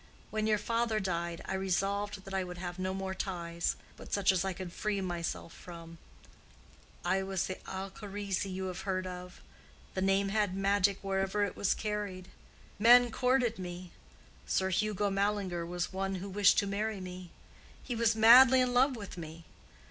[0.31, 4.31] When your father died I resolved that I would have no more ties, but such
[4.31, 5.99] as I could free myself from.
[7.05, 9.41] I was the Alcharisi you have heard of:
[9.93, 12.29] the name had magic wherever it was carried.
[12.79, 13.91] Men courted me.
[14.47, 17.29] Sir Hugo Mallinger was one who wished to marry me.
[17.83, 19.45] He was madly in love with me.